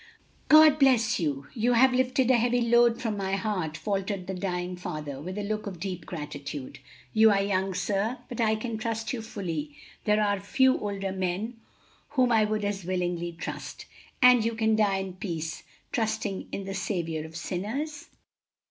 [0.49, 1.45] "God bless you!
[1.53, 5.43] you have lifted a heavy load from my heart!" faltered the dying father, with a
[5.43, 6.79] look of deep gratitude.
[7.13, 9.75] "You are young, sir, but I can trust you fully.
[10.05, 11.57] There are few older men
[12.17, 13.85] whom I would as willingly trust."
[14.23, 15.61] "And you can die in peace,
[15.91, 18.07] trusting in the Saviour of sinners?"